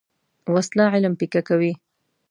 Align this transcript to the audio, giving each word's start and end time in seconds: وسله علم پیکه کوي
وسله 0.53 0.85
علم 0.93 1.13
پیکه 1.19 1.41
کوي 1.47 1.71